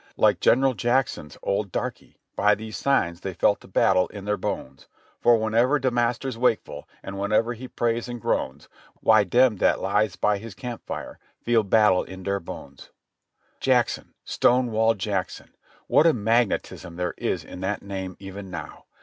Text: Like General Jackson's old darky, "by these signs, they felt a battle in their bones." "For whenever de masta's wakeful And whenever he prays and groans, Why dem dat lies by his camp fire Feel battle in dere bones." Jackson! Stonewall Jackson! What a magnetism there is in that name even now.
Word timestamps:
Like 0.17 0.39
General 0.39 0.73
Jackson's 0.73 1.37
old 1.43 1.71
darky, 1.71 2.17
"by 2.35 2.55
these 2.55 2.75
signs, 2.75 3.21
they 3.21 3.35
felt 3.35 3.63
a 3.63 3.67
battle 3.67 4.07
in 4.07 4.25
their 4.25 4.35
bones." 4.35 4.87
"For 5.21 5.37
whenever 5.37 5.77
de 5.77 5.91
masta's 5.91 6.39
wakeful 6.39 6.89
And 7.03 7.19
whenever 7.19 7.53
he 7.53 7.67
prays 7.67 8.09
and 8.09 8.19
groans, 8.19 8.67
Why 9.01 9.23
dem 9.23 9.57
dat 9.57 9.79
lies 9.79 10.15
by 10.15 10.39
his 10.39 10.55
camp 10.55 10.81
fire 10.87 11.19
Feel 11.43 11.61
battle 11.61 12.03
in 12.03 12.23
dere 12.23 12.39
bones." 12.39 12.89
Jackson! 13.59 14.15
Stonewall 14.25 14.95
Jackson! 14.95 15.51
What 15.85 16.07
a 16.07 16.13
magnetism 16.13 16.95
there 16.95 17.13
is 17.19 17.43
in 17.43 17.59
that 17.59 17.83
name 17.83 18.15
even 18.19 18.49
now. 18.49 18.85